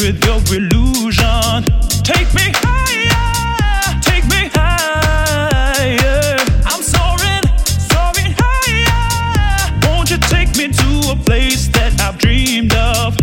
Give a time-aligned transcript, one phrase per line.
[0.00, 1.64] with your illusion.
[2.02, 6.36] Take me higher, take me higher.
[6.64, 9.80] I'm soaring, soaring higher.
[9.86, 13.16] Won't you take me to a place that I've dreamed of?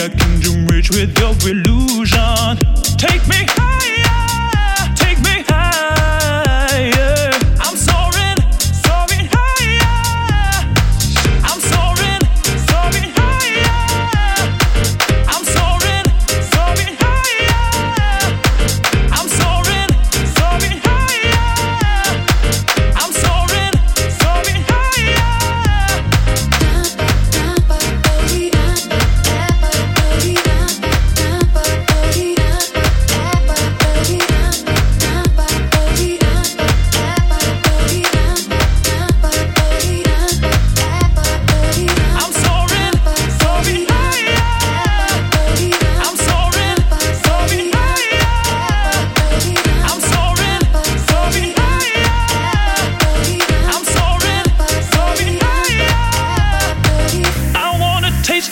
[0.00, 2.56] A kingdom rich with your illusion.
[2.96, 3.44] Take me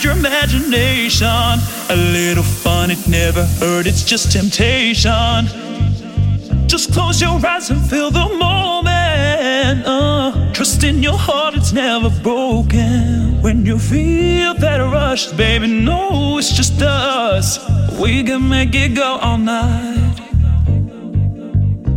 [0.03, 1.27] your imagination.
[1.27, 5.47] A little fun, it never hurt, it's just temptation.
[6.67, 9.87] Just close your eyes and feel the moment.
[9.87, 13.41] Uh, trust in your heart, it's never broken.
[13.43, 17.59] When you feel that rush, baby, no, it's just us.
[18.01, 20.21] We can make it go all night.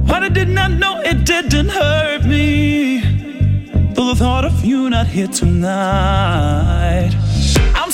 [0.09, 2.99] What I did not know, it didn't hurt me.
[3.93, 7.11] Though The thought of you not here tonight.
[7.75, 7.88] I'm